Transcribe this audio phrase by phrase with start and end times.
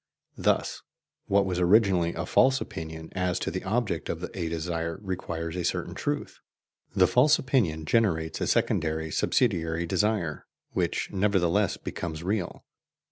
[0.39, 0.81] Thus
[1.27, 5.63] what was originally a false opinion as to the object of a desire acquires a
[5.63, 6.39] certain truth:
[6.95, 12.65] the false opinion generates a secondary subsidiary desire, which nevertheless becomes real.